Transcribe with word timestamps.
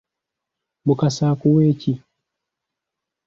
Mukasa 0.85 1.23
akuwe 1.33 1.67
ki? 1.81 1.93